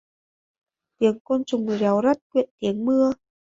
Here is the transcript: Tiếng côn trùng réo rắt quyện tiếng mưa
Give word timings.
Tiếng 0.97 1.19
côn 1.25 1.39
trùng 1.47 1.65
réo 1.79 2.01
rắt 2.01 2.17
quyện 2.29 2.49
tiếng 2.59 2.85
mưa 2.85 3.07